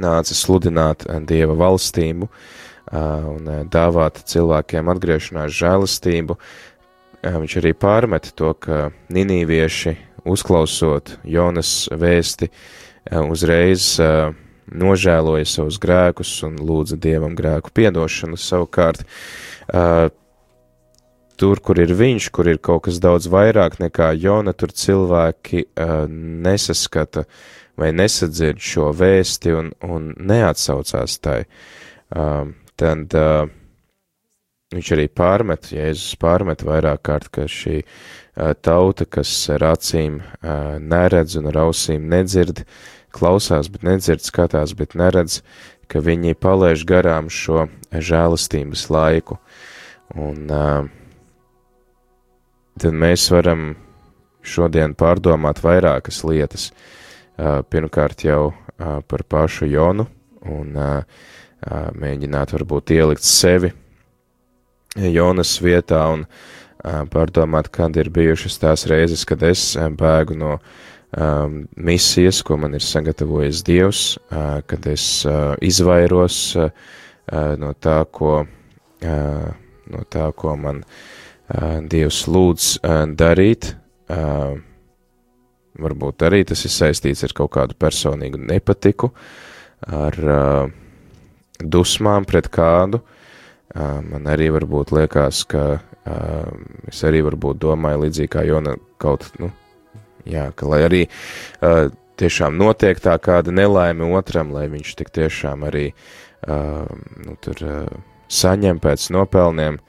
[0.00, 2.42] nāca sludināt Dieva valstību uh,
[2.90, 6.36] un dāvāt cilvēkiem atgriešanās žēlastību,
[7.22, 9.96] viņš arī pārmet to, ka ninīvieši,
[10.28, 12.50] uzklausot Jonas vēsti,
[13.30, 13.94] uzreiz
[14.70, 18.38] nožēloja savus grēkus un lūdza Dievam grēku piedošanu.
[18.38, 19.02] Savukārt,
[21.40, 25.66] tur, kur ir viņš, kur ir kaut kas daudz vairāk nekā Jona, tur cilvēki
[26.44, 27.26] nesaskata
[27.80, 31.44] vai nesadzird šo vēsti un, un neatsaucās tai.
[32.80, 33.12] Tad
[34.72, 37.82] viņš arī pārmet, Jēzus pārmet vairāk kārt, ka šī
[38.64, 40.20] tauta, kas ar acīm
[40.80, 42.62] neredz un ar ausīm nedzird,
[43.12, 45.40] klausās, bet nedzird, skatās, bet neredz,
[45.90, 49.40] ka viņi palaiž garām šo žēlastības laiku.
[50.14, 50.86] Un uh,
[52.78, 53.74] tad mēs varam
[54.42, 56.70] šodien pārdomāt vairākas lietas.
[57.40, 60.06] Uh, pirmkārt jau uh, par pašu Jonu
[60.46, 61.28] un uh, uh,
[61.68, 63.72] mēģināt varbūt ielikt sevi
[64.96, 66.24] Jonas vietā un
[67.12, 72.84] pārdomāt, kad ir bijušas tās reizes, kad es bēgu no um, misijas, ko man ir
[72.84, 76.70] sagatavojis Dievs, uh, kad es uh, izvairos uh,
[77.60, 79.50] no tā, ko, uh,
[79.92, 83.74] no tā, ko man uh, Dievs lūdz uh, darīt.
[84.10, 84.58] Uh,
[85.80, 89.12] varbūt arī tas ir saistīts ar kaut kādu personīgu nepatiku,
[89.86, 90.79] ar uh,
[91.62, 93.02] dusmām pret kādu.
[93.70, 96.52] Uh, man arī varbūt liekas, ka uh,
[96.90, 99.52] es arī varbūt domāju līdzīgi kā Jona kaut, nu,
[100.28, 101.88] Jā, ka lai arī uh,
[102.20, 106.84] tiešām notiek tā kāda nelaime otram, lai viņš tik tiešām arī uh,
[107.24, 107.86] nu, tur uh,
[108.28, 109.80] saņem pēc nopelniem.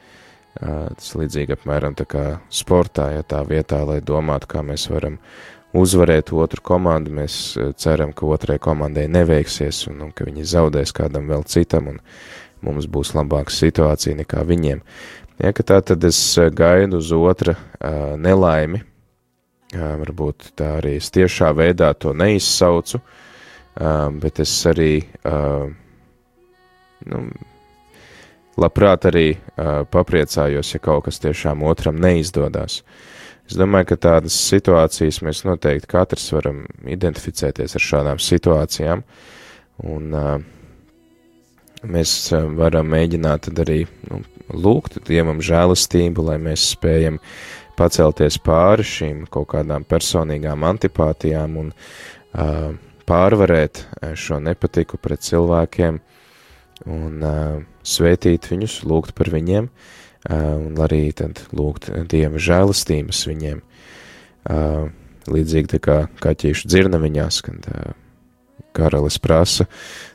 [0.62, 5.18] Uh, tas līdzīgi apmēram tā kā sportā, ja tā vietā, lai domātu, kā mēs varam
[5.78, 11.30] uzvarēt otru komandu, mēs ceram, ka otrai komandai neveiksies un, un ka viņi zaudēs kādam
[11.32, 12.00] vēl citam un
[12.62, 14.84] mums būs labāka situācija nekā viņiem.
[15.42, 16.20] Ja, tā tad es
[16.54, 18.84] gaidu uz otra uh, nelaimi,
[19.74, 23.00] varbūt tā arī es tiešā veidā to neizsaucu,
[24.22, 25.00] bet es arī
[27.08, 27.22] nu,
[28.60, 32.82] labprāt arī uh, papriecājos, ja kaut kas tiešām otram neizdodas.
[33.50, 39.04] Es domāju, ka tādas situācijas mēs noteikti katrs varam identificēties ar šādām situācijām,
[39.92, 40.36] un uh,
[41.84, 42.14] mēs
[42.58, 47.20] varam mēģināt arī nu, lūgt Dievam žēlastību, lai mēs spējam
[47.80, 52.72] pacelties pāri šīm kaut kādām personīgām antipātijām un uh,
[53.10, 56.00] pārvarēt šo nepatiku pret cilvēkiem
[56.92, 59.70] un uh, svētīt viņus, lūgt par viņiem,
[60.30, 63.62] un arī tad lūgt Dieva žēlastības viņiem.
[64.42, 64.90] Uh,
[65.32, 67.92] līdzīgi tā kā kaķīšu dzirnaviņās, kad uh,
[68.76, 69.68] karalis prasa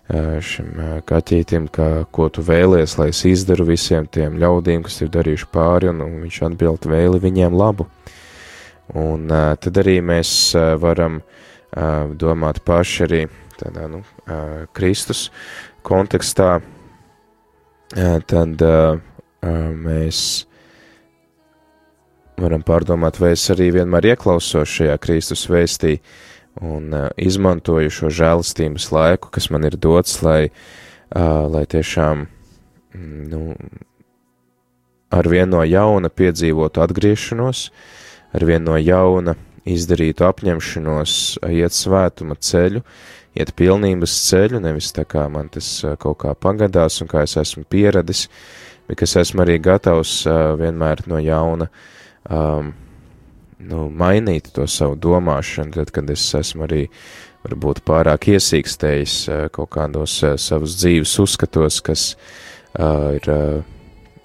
[0.07, 5.49] šim kaķītim, ka, ko tu vēlies, lai es izdaru visiem tiem ļaudīm, kas ir darījuši
[5.53, 7.89] pāri, un, un viņš atbild vēli viņiem labu.
[8.95, 10.31] Un tad arī mēs
[10.79, 11.19] varam
[12.23, 13.23] domāt paši arī
[13.59, 14.05] tādā, nu,
[14.79, 15.27] Kristus
[15.87, 16.61] kontekstā,
[18.31, 18.65] tad
[19.73, 20.21] mēs
[22.41, 25.97] varam pārdomāt, vai es arī vienmēr ieklausos šajā Kristus vēstī
[26.65, 32.27] un uh, izmantoju šo žēlastības laiku, kas man ir dots, lai, uh, lai tiešām,
[33.33, 33.43] nu,
[35.13, 37.69] ar vienu no jauna piedzīvotu atgriešanos,
[38.37, 41.13] ar vienu no jauna izdarītu apņemšanos
[41.51, 42.83] iet svētuma ceļu,
[43.37, 45.69] iet pilnības ceļu, nevis tā kā man tas
[46.01, 48.27] kaut kā pagadās un kā es esmu pieradis,
[48.89, 50.19] bet kas esmu arī gatavs
[50.61, 51.69] vienmēr no jauna
[52.31, 52.73] um,
[53.59, 56.83] nu, mainīt to savu domāšanu, tad, kad es esmu arī
[57.47, 59.17] varbūt pārāk iesīkstējis
[59.55, 62.09] kaut kādos savus dzīves uzskatos, kas
[62.79, 63.63] uh, ir, uh,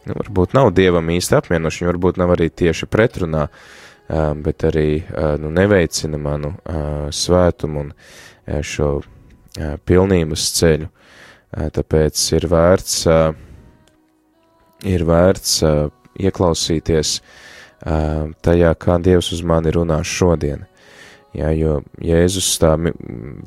[0.07, 5.35] nu, varbūt nav dievam īsti apmienoši, varbūt nav arī tieši pretrunā, uh, bet arī uh,
[5.41, 8.99] nu, neveicina manu uh, svētumu un uh, šo
[9.85, 10.85] pilnības ceļu,
[11.75, 12.93] tāpēc ir vērts,
[14.87, 15.61] ir vērts
[16.21, 17.15] ieklausīties
[17.81, 20.67] tajā, kā Dievs uz mani runā šodien.
[21.31, 22.73] Jā, jo Jēzus tā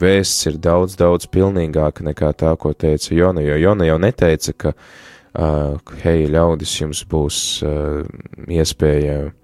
[0.00, 4.72] vēsts ir daudz, daudz pilnīgāka nekā tā, ko teica Jona, jo Jona jau neteica, ka,
[4.72, 8.00] uh, hei, ļaudis, jums būs uh,
[8.48, 9.34] iespēja uh,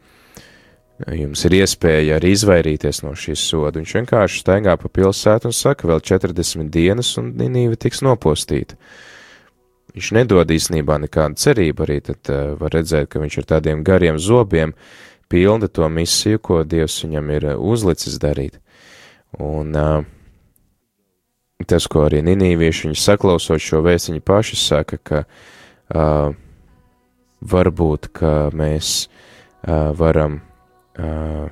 [1.17, 3.81] jums ir iespēja arī izvairīties no šīs soda.
[3.81, 8.77] Viņš vienkārši staigā pa pilsētu un saka, vēl 40 dienas un Ninīva tiks nopostīta.
[9.95, 14.19] Viņš nedod īstenībā nekādu cerību, arī tad uh, var redzēt, ka viņš ar tādiem gariem
[14.23, 14.75] zobiem
[15.31, 18.61] pilda to misiju, ko Dievs viņam ir uzlicis darīt.
[19.39, 20.05] Un uh,
[21.67, 26.37] tas, ko arī Ninīvieši viņi saklausot šo vēstu, viņi paši saka, ka uh,
[27.41, 30.41] varbūt, ka mēs uh, varam
[30.99, 31.47] Uh,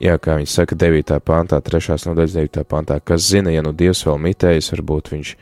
[0.00, 1.18] jā, kā viņi saka, 9.
[1.22, 1.98] pantā, 3.
[2.08, 2.64] nodaļas 9.
[2.68, 5.34] pantā, kas zina, ja nu Dievs vēl mitējas, varbūt viņš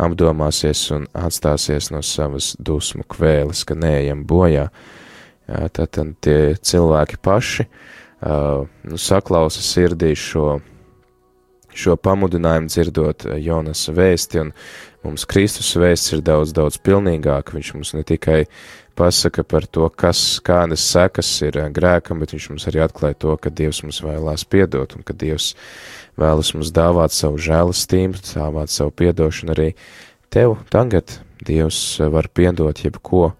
[0.00, 4.68] apdomāsies un atstāsies no savas dusmu kvēles, ka neejam bojā.
[5.50, 10.60] Jā, tātad tie cilvēki paši uh, nu, saklausa sirdī šo,
[11.74, 14.52] šo pamudinājumu dzirdot Jonas vēsti, un
[15.02, 17.52] mums Kristus vēsts ir daudz, daudz pilnīgāk.
[17.56, 18.44] Viņš mums ne tikai
[18.96, 23.34] pasaka par to, kas, kādas sekas ir eh, grēkam, bet viņš mums arī atklāja to,
[23.40, 25.52] ka Dievs mums vēlās piedot un ka Dievs
[26.20, 29.68] vēlas mums dāvāt savu žēlastību, dāvāt savu piedošanu arī
[30.32, 31.18] tev tagad.
[31.42, 33.32] Dievs var piedot jebko,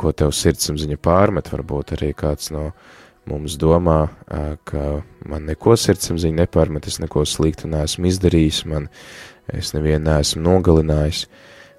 [0.00, 2.70] ko tev sirdsapziņa pārmet, varbūt arī kāds no
[3.28, 8.88] mums domā, eh, ka man neko sirdsapziņa nepārmet, es neko sliktu neesmu izdarījis, man
[9.52, 11.26] es nevienu neesmu nogalinājis.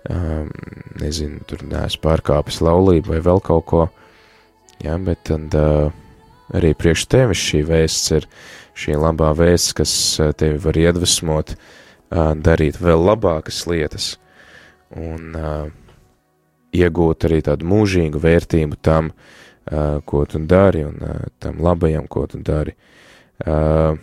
[0.09, 0.47] Um,
[0.97, 3.81] nezinu, tur neesmu pārkāpis laulību vai vēl kaut ko,
[4.81, 5.91] jā, bet tad uh,
[6.57, 8.25] arī priekš tevis šī vēsts ir
[8.81, 9.93] šī labā vēsts, kas
[10.41, 14.15] tevi var iedvesmot uh, darīt vēl labākas lietas
[14.97, 15.69] un uh,
[16.73, 22.25] iegūt arī tādu mūžīgu vērtību tam, uh, ko tu dari un uh, tam labajam, ko
[22.25, 22.73] tu dari.
[23.45, 23.93] Uh,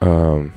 [0.00, 0.50] um,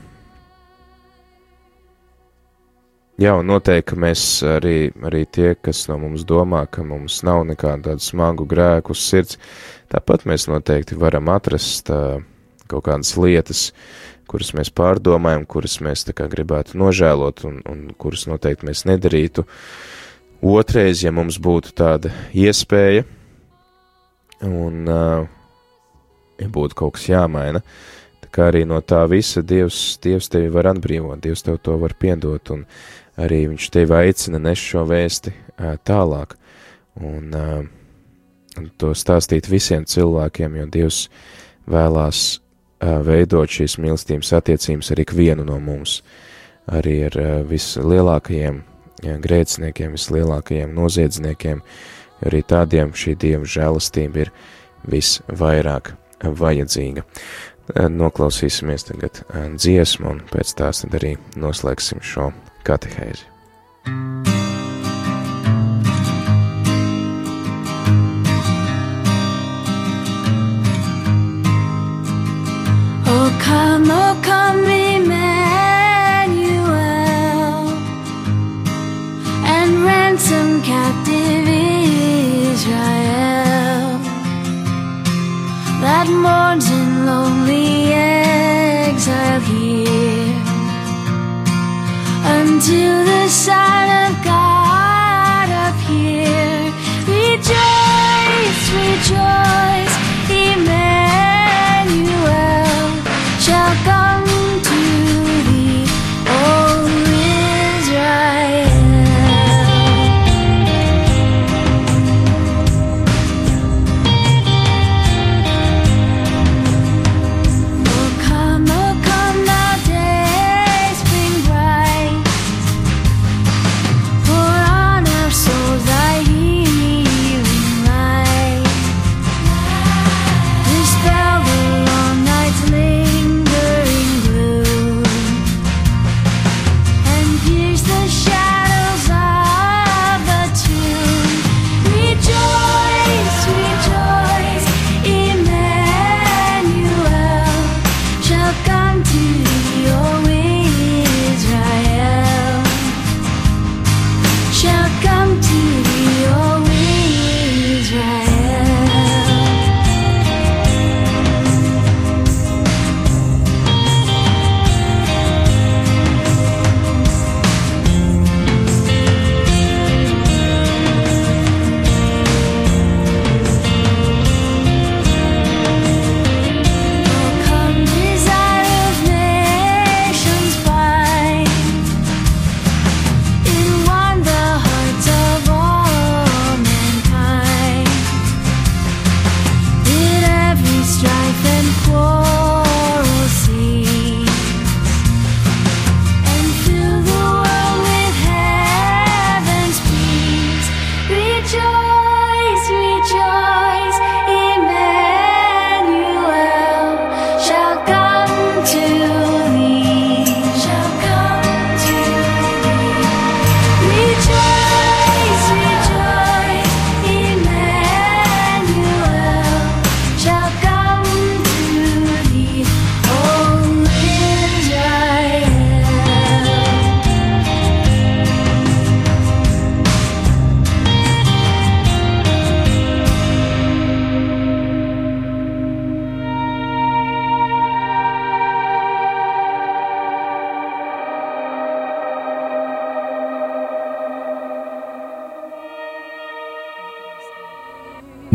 [3.15, 7.87] Jā, un noteikti, mēs arī, arī tie, kas no mums domā, ka mums nav nekādu
[7.87, 9.37] tādu smagu grēku uz sirds,
[9.87, 12.19] tāpat mēs noteikti varam atrast uh,
[12.67, 13.69] kaut kādas lietas,
[14.27, 19.45] kuras mēs pārdomājam, kuras mēs tā kā gribētu nožēlot un, un kuras noteikti mēs nedarītu.
[20.43, 23.05] Otrais, ja mums būtu tāda iespēja
[24.43, 25.23] un uh,
[26.41, 27.63] ja būtu kaut kas jāmaina,
[28.23, 31.95] tā kā arī no tā visa Dievs, Dievs tevi var atbrīvot, Dievs tev to var
[31.99, 32.67] piedot un
[33.21, 35.33] arī viņš tevi aicina nes šo vēsti
[35.87, 36.35] tālāk
[36.99, 41.01] un, un to stāstīt visiem cilvēkiem, jo Dievs
[41.69, 42.23] vēlās
[42.81, 46.01] veidot šīs mīlestības attiecības ar ikvienu no mums.
[46.65, 48.63] arī ar vislielākajiem
[49.21, 54.31] grēciniekiem, vislielākajiem noziedzniekiem, jo arī tādiem šī Dieva žēlastība ir
[54.89, 55.93] visvairāk
[56.23, 57.03] vajadzīga.
[57.65, 62.29] Uh, noklausīsimies tagad uh, dziesmu un pēc tās tad arī noslēgsim šo
[62.61, 63.25] katehēzi.
[73.09, 75.25] Oh, come, oh, come, Emmanuel,
[79.41, 81.49] and ransom captive
[82.53, 83.25] Israel
[85.81, 86.74] that mourns
[87.05, 90.41] lonely exile here.
[92.37, 93.84] Until the Son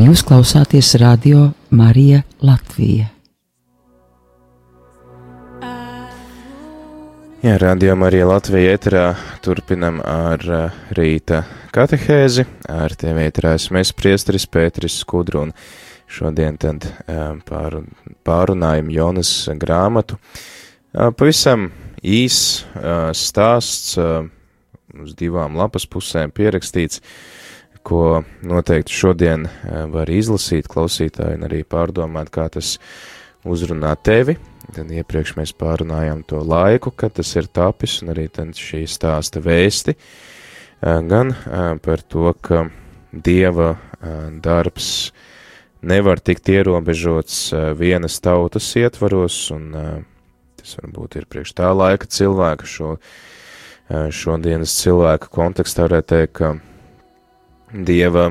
[0.01, 3.11] Jūs klausāties radio Marija Latvija.
[7.45, 9.03] Jā, rādījumā arī Latvija ēterā
[9.45, 11.43] turpinam ar uh, rīta
[11.77, 15.53] katehēzi, ar tevi ēterā esmu es priesteris Pēteris Skudru, un
[16.09, 17.83] šodien tad uh, pāru,
[18.25, 20.17] pārunājam Jonas grāmatu.
[20.17, 21.69] Uh, pavisam
[22.01, 22.65] īs
[23.21, 27.05] stāsts, uz divām lapas pusēm pierakstīts,
[27.87, 32.76] ko noteikti šodien uh, var izlasīt klausītāji un arī pārdomāt, kā tas
[33.45, 34.37] uzrunā tevi.
[34.70, 39.97] Tad iepriekš mēs pārunājām to laiku, kad tas ir tapis, un arī šī stāsta vēsti,
[39.97, 42.68] eh, gan eh, par to, ka
[43.11, 45.12] Dieva eh, darbs
[45.83, 49.72] nevar tikt ierobežots vienas tautas ietvaros, un
[50.61, 52.99] tas varbūt ir priekš tā laika cilvēka šo,
[53.89, 56.53] šodienas cilvēka kontekstā varētu teikt, ka
[57.73, 58.31] Dieva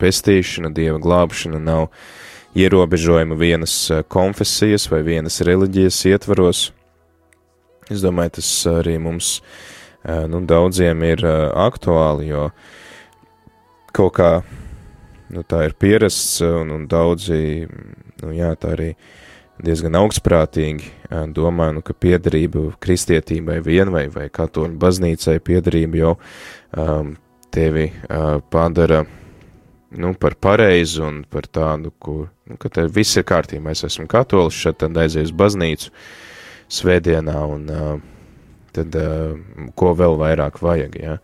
[0.00, 1.88] pestīšana, Dieva glābšana nav
[2.56, 3.74] ierobežojumi vienas
[4.08, 6.62] konfesijas vai vienas reliģijas ietvaros.
[7.92, 9.36] Es domāju, tas arī mums
[10.02, 11.34] eh, nu, daudziem ir eh,
[11.66, 12.48] aktuāli, jo
[13.94, 14.30] kaut kā
[15.30, 17.68] nu, tā ir pierasts, un, un daudzi,
[18.22, 18.90] nu, jā, tā arī
[19.62, 20.90] diezgan augstprātīgi
[21.32, 26.12] domā, nu, ka piedarība kristietībai vien vai, vai katoļu baznīcai piedarība jau
[26.76, 27.14] um,
[27.56, 29.04] tevi uh, padara
[29.96, 33.72] nu, par pareizu un par tādu, kur, nu, ka viss ir kārtībā.
[33.72, 35.92] Es esmu katolis, šeit tad aizies baznīcu
[36.76, 37.92] svētdienā un uh,
[38.76, 39.36] tad uh,
[39.78, 41.18] ko vēl vairāk vajag, jā.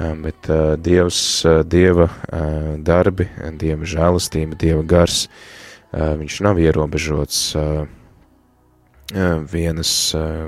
[0.00, 3.28] Uh, bet uh, Dievs, uh, Dieva uh, darbi,
[3.60, 5.26] Dieva žēlastība, Dieva gars,
[5.92, 7.82] uh, viņš nav ierobežots uh,
[9.50, 10.46] vienas uh,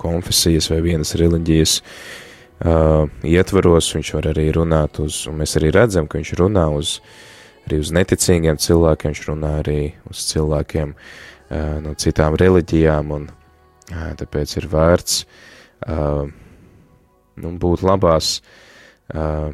[0.00, 2.21] konfesijas vai vienas reliģijas uh,
[2.62, 7.00] ietvaros, viņš var arī runāt uz, un mēs arī redzam, ka viņš runā uz,
[7.66, 14.12] arī uz neticīgiem cilvēkiem, viņš runā arī uz cilvēkiem uh, no citām reliģijām, un uh,
[14.18, 15.24] tāpēc ir vērts
[15.88, 16.28] uh,
[17.42, 18.36] nu, būt labās
[19.14, 19.50] uh,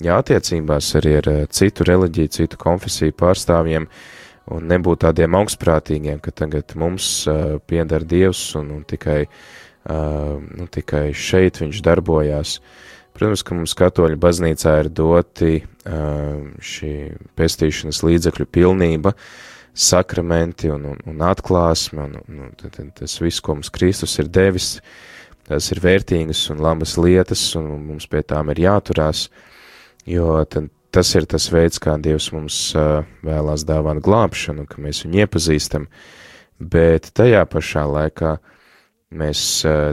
[0.00, 3.90] jā, attiecībās arī ar uh, citu reliģiju, citu konfesiju pārstāvjiem,
[4.46, 10.66] un nebūt tādiem augstprātīgiem, ka tagad mums uh, pieder Dievs un, un tikai, uh, nu,
[10.72, 12.58] tikai šeit viņš darbojās.
[13.16, 16.92] Protams, ka mums katoļu baznīcā ir doti uh, šī
[17.38, 19.14] pestīšanas līdzekļu pilnība,
[19.76, 24.74] sakramenti un, un, un atklāsme, un, un, un tas viss, ko mums Kristus ir devis,
[25.48, 29.28] tas ir vērtīgas un labas lietas, un mums pie tām ir jāturās,
[30.04, 35.02] jo tad tas ir tas veids, kā Dievs mums uh, vēlās dāvāt glābšanu, ka mēs
[35.04, 35.88] viņu iepazīstam,
[36.56, 38.36] bet tajā pašā laikā
[39.10, 39.40] mēs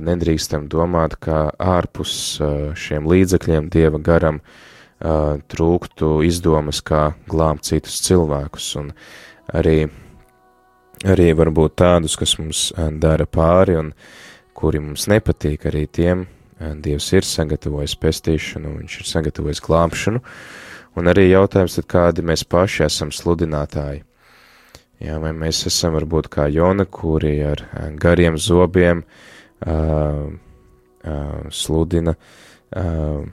[0.04, 2.40] nedrīkstam domāt, ka ārpus
[2.80, 4.40] šiem līdzekļiem Dieva garam
[5.00, 8.92] trūktu izdomas, kā glābt citus cilvēkus, un
[9.54, 9.88] arī,
[11.04, 12.70] arī varbūt tādus, kas mums
[13.04, 13.94] dara pāri un
[14.56, 16.28] kuri mums nepatīk, arī tiem
[16.60, 20.22] Dievs ir sagatavojis pestīšanu, viņš ir sagatavojis glābšanu,
[20.94, 24.04] Un arī jautājums, tad kādi mēs paši esam sludinātāji.
[25.04, 27.60] Jā, vai mēs esam varbūt kā Jona, kuri ar
[28.00, 33.26] gariem zobiem uh, uh, sludina uh,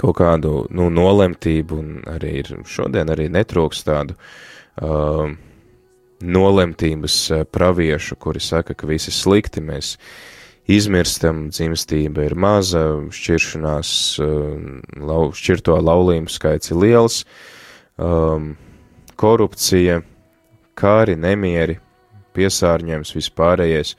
[0.00, 5.32] kaut kādu nu, nolemtību, un arī ir šodien arī netrūks tādu uh,
[6.20, 7.16] nolemtības
[7.48, 9.94] praviešu, kuri saka, ka visi slikti mēs
[10.70, 13.90] izmirstam, dzimstība ir maza, šķiršanās,
[15.00, 17.22] lau, šķirto laulību skaits ir liels,
[17.96, 18.52] um,
[19.20, 20.02] korupcija,
[20.80, 21.78] kāri, nemieri,
[22.36, 23.94] piesārņojums, vispārējais,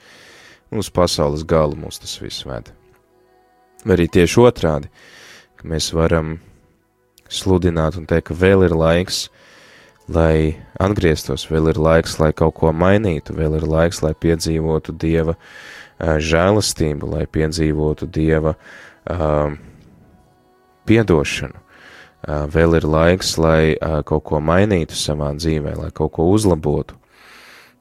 [0.72, 2.72] un uz pasaules galu mūs tas viss ved.
[3.86, 4.92] Vai arī tieši otrādi,
[5.58, 6.36] ka mēs varam
[7.32, 9.26] sludināt un teikt, ka vēl ir laiks,
[10.12, 15.38] lai atgrieztos, vēl ir laiks, lai kaut ko mainītu, vēl ir laiks, lai piedzīvotu Dieva
[16.02, 19.54] žēlastību, lai piedzīvotu Dieva uh,
[20.90, 21.62] piedošanu.
[22.22, 23.74] Vēl ir laiks, lai
[24.06, 26.98] kaut ko mainītu savā dzīvē, lai kaut ko uzlabotu,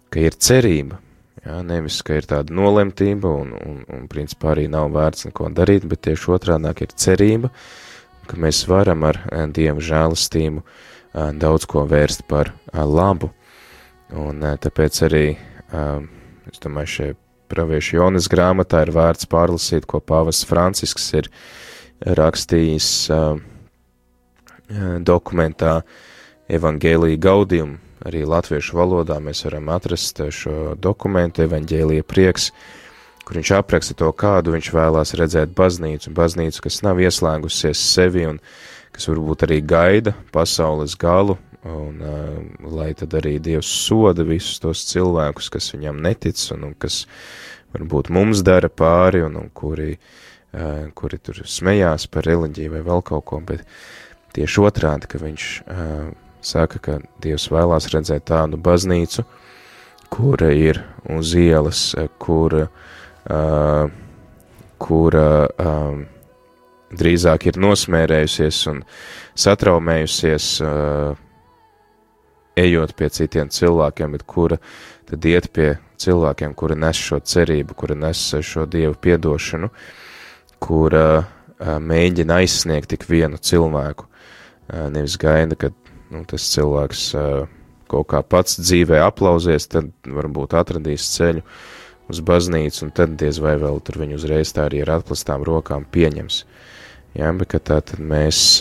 [0.08, 0.96] ka ir cerība,
[1.44, 5.84] jā, nevis, ka ir tāda nolemtība un, un, un principā arī nav vērts neko darīt,
[5.90, 7.52] bet tieši otrādāk ir cerība,
[8.30, 9.20] ka mēs varam ar
[9.52, 10.64] Dieva žēlastību
[11.42, 13.28] daudz ko vērst par labu,
[14.16, 15.26] un tāpēc arī,
[16.48, 17.10] es domāju, šie
[17.50, 21.28] praviešu Jonas grāmatā ir vērts pārlasīt, ko pāvests Francisks ir
[22.00, 23.40] rakstījis uh,
[25.04, 25.80] dokumentā
[26.50, 27.78] Evangēlija Gaudium.
[28.06, 32.48] Arī latviešu valodā mēs varam atrast šo dokumentu Evangēlija prieks,
[33.26, 38.40] kur viņš apraksta to, kādu viņš vēlās redzēt baznīcu, baznīcu, kas nav ieslēgusies sevi un
[38.90, 41.36] kas varbūt arī gaida pasaules galu,
[41.68, 42.40] un uh,
[42.72, 47.04] lai tad arī Dievs soda visus tos cilvēkus, kas viņam netic un, un kas
[47.76, 53.04] varbūt mums dara pāri un, un kuri, uh, kuri tur smējās par reliģiju vai vēl
[53.12, 53.66] kaut ko, bet
[54.36, 56.10] tieši otrādi, ka viņš uh,
[56.44, 59.24] saka, ka Dievs vēlās redzēt tādu baznīcu,
[60.10, 61.90] kura ir uz ielas,
[62.22, 62.66] kura,
[63.30, 63.90] uh,
[64.80, 66.00] kura uh,
[66.90, 68.82] drīzāk ir nosmērējusies un
[69.38, 71.18] satraumējusies uh,
[72.58, 74.58] ejot pie citiem cilvēkiem, bet kura
[75.10, 79.70] tad iet pie cilvēkiem, kura nes šo cerību, kura nes šo dievu piedošanu,
[80.62, 84.08] kura uh, mēģina aizsniegt tik vienu cilvēku.
[84.70, 85.74] Nevis gaida, kad
[86.14, 87.04] nu, tas cilvēks
[87.90, 91.42] kaut kā pats dzīvē aplausies, tad varbūt atradīs ceļu
[92.10, 95.86] uz baznīcu, un tad diez vai vēl tur viņu uzreiz tā arī ar atklātām rokām
[95.90, 96.44] pieņems.
[97.18, 98.60] Jā, bet tā tad mēs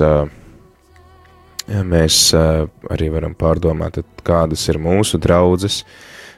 [1.69, 5.83] mēs arī varam pārdomāt, kādas ir mūsu draudzes,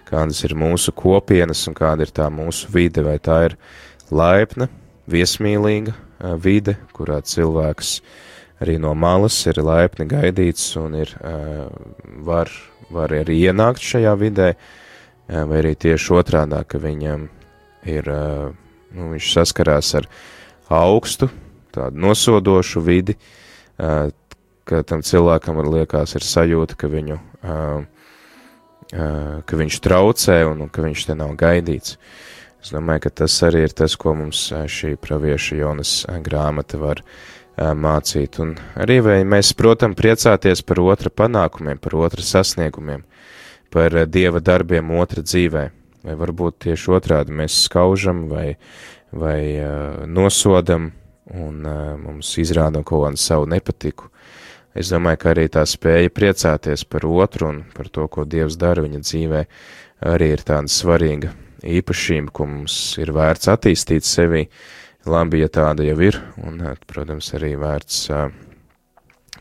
[0.09, 3.55] kādas ir mūsu kopienas un kāda ir tā mūsu vide, vai tā ir
[4.11, 4.67] laipna,
[5.07, 5.95] viesmīlīga
[6.43, 8.01] vide, kurā cilvēks
[8.61, 11.13] arī no malas ir laipni gaidīts un ir,
[12.25, 12.51] var,
[12.93, 14.51] var arī ienākt šajā vidē,
[15.31, 17.27] vai arī tieši otrādā, ka viņam
[17.89, 18.11] ir,
[18.93, 20.09] nu, viņš saskarās ar
[20.71, 21.31] augstu,
[21.73, 23.17] tādu nosodošu vidi,
[23.77, 27.17] ka tam cilvēkam var liekas ir sajūta, ka viņu,
[28.91, 31.97] ka viņš traucē un, un ka viņš te nav gaidīts.
[32.61, 37.40] Es domāju, ka tas arī ir tas, ko mums šī pravieša Jonas grāmata var ā,
[37.77, 38.39] mācīt.
[38.43, 43.03] Un arī mēs, protams, priecāties par otra panākumiem, par otra sasniegumiem,
[43.73, 45.67] par dieva darbiem otra dzīvē.
[46.01, 48.55] Vai varbūt tieši otrādi mēs skaužam vai,
[49.13, 49.73] vai ā,
[50.09, 50.89] nosodam
[51.29, 54.09] un ā, mums izrādam kaut kādu savu nepatiku.
[54.73, 58.81] Es domāju, ka arī tā spēja priecāties par otru un par to, ko Dievs dara
[58.85, 59.45] viņa dzīvē,
[60.09, 64.45] arī ir tāda svarīga īpašība, ko mums ir vērts attīstīt sevī.
[64.45, 64.49] Labi,
[65.05, 68.29] ja tāda jau ir, un, protams, arī vērts uh,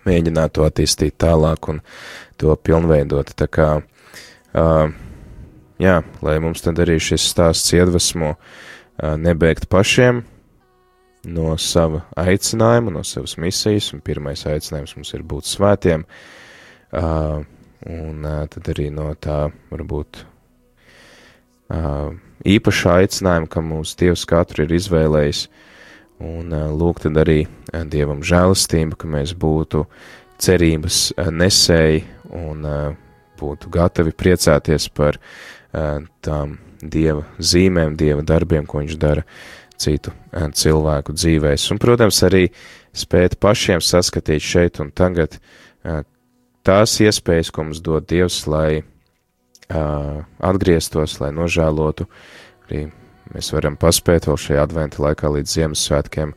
[0.07, 1.81] mēģināt to attīstīt tālāk un
[2.41, 3.35] to pilnveidot.
[3.37, 4.87] Tā kā, uh,
[5.81, 8.37] jā, lai mums tad arī šis stāsts iedvesmo
[9.01, 10.25] nebeigt pašiem,
[11.25, 16.05] no sava aicinājuma, no savas misijas, un pirmais aicinājums mums ir būt svētiem,
[16.93, 20.25] un tad arī no tā varbūt
[22.49, 25.45] īpašā aicinājuma, ka mūsu Dievs katru ir izvēlējis,
[26.25, 29.85] un uh, lūk tad arī uh, Dievam žēlastība, ka mēs būtu
[30.41, 32.67] cerības uh, nesēji un
[33.41, 35.17] būtu gatavi priecāties par
[36.23, 39.25] tām Dieva zīmēm, Dieva darbiem, ko viņš dara
[39.81, 41.67] citu eh, cilvēku dzīvēs.
[41.73, 42.47] Un, protams, arī
[42.97, 46.03] spēt pašiem saskatīt šeit un tagad eh,
[46.67, 48.83] tās iespējas, ko mums dod Dievs, lai
[49.71, 52.07] atgrieztos, lai nožēlotu.
[52.67, 52.87] Arī
[53.35, 56.35] mēs varam paspēt vēl šajā adventa laikā līdz Ziemassvētkiem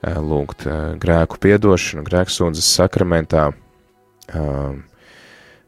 [0.00, 0.64] lūgt
[1.00, 3.50] grēku piedošanu, grēksūdzes sakramentā,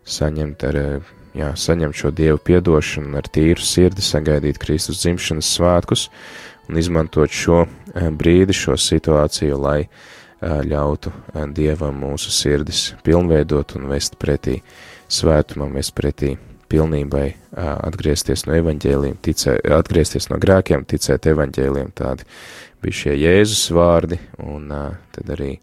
[0.08, 0.78] saņemt ar,
[1.36, 6.06] jā, saņemt šo Dievu piedošanu ar tīru sirdi, sagaidīt Kristus dzimšanas svētkus,
[6.70, 9.82] un izmantot šo brīdi, šo situāciju, lai
[10.42, 11.12] ļautu
[11.54, 14.62] Dievam mūsu sirdis pilnveidot un vest pretī
[15.12, 16.38] svētumam, vest pretī
[16.72, 17.28] pilnībai,
[17.60, 22.24] atgriezties no evaņģēliem, ticē, atgriezties no grēkiem, ticēt evaņģēliem, tādi
[22.82, 24.72] bija šie Jēzus vārdi, un
[25.12, 25.54] tad arī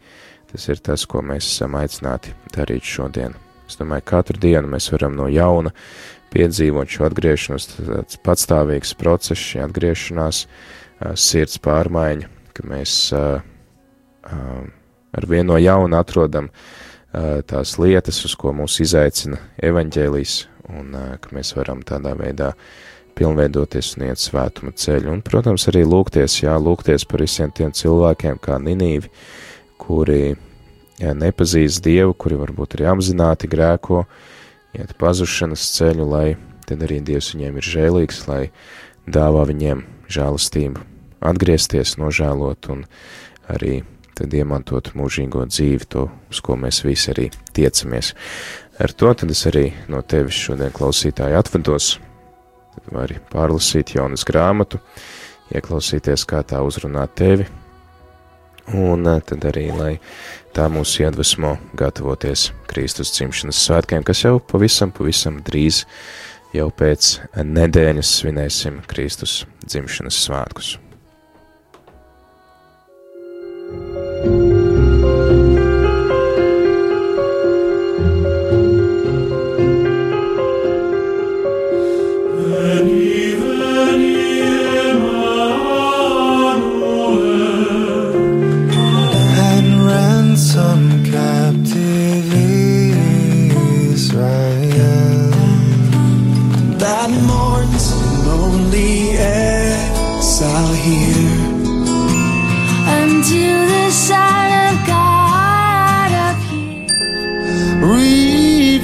[0.53, 3.35] tas ir tas, ko mēs esam aicināti darīt šodien.
[3.69, 5.73] Es domāju, katru dienu mēs varam no jauna
[6.33, 10.43] piedzīvot šo atgriešanos, tāds patstāvīgs process, šī atgriešanās,
[11.17, 12.93] sirds pārmaiņa, ka mēs
[14.29, 16.49] ar vienu no jauna atrodam
[17.49, 20.33] tās lietas, uz ko mūs izaicina evaņģēlijs,
[20.75, 22.53] un ka mēs varam tādā veidā
[23.19, 25.11] pilnveidoties un iet svētuma ceļu.
[25.11, 29.11] Un, protams, arī lūgties, jā, lūgties par visiem tiem cilvēkiem kā Ninīvi,
[29.81, 30.21] kuri
[31.01, 34.05] jā, nepazīst Dievu, kuri varbūt arī apzināti grēko,
[34.77, 36.27] iet pazušanas ceļu, lai
[36.69, 38.41] tad arī Dievs viņiem ir žēlīgs, lai
[39.09, 40.83] dāvā viņiem žēlastību,
[41.25, 42.85] atgriezties, nožēlot un
[43.49, 43.81] arī
[44.19, 48.13] tad iemantot mūžīgo dzīvi, to, uz ko mēs visi arī tiecamies.
[48.79, 51.97] Ar to tad es arī no tevis šodien klausītāji atvados,
[52.75, 54.79] tad vari pārlasīt jaunas grāmatu,
[55.51, 57.47] ieklausīties, kā tā uzrunā tevi,
[58.79, 59.93] un eh, tad arī, lai
[60.55, 65.83] tā mūs iedvesmo gatavoties Kristus dzimšanas svētkiem, kas jau pavisam, pavisam drīz
[66.55, 70.77] jau pēc nedēļas svinēsim Kristus dzimšanas svētkus.
[73.71, 73.98] and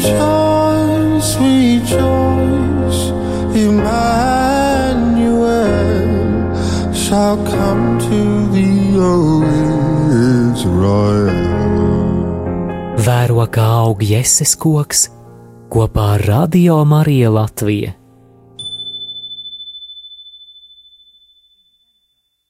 [0.06, 3.01] Rejoice, rejoice,
[3.58, 4.93] Emmanuel
[6.93, 8.20] shall come to
[8.53, 9.41] thee, O
[10.53, 11.34] Israel.
[13.01, 15.10] Vēro kā aug jēzus koks
[15.74, 18.05] kopā ar Radio Mariju Latviju.